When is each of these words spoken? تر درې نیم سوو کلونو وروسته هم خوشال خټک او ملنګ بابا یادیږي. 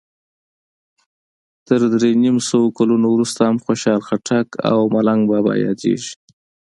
تر 1.67 1.79
درې 1.93 2.09
نیم 2.23 2.37
سوو 2.49 2.75
کلونو 2.77 3.07
وروسته 3.11 3.41
هم 3.49 3.57
خوشال 3.65 3.99
خټک 4.07 4.47
او 4.71 4.79
ملنګ 4.93 5.21
بابا 5.31 5.53
یادیږي. 5.65 6.11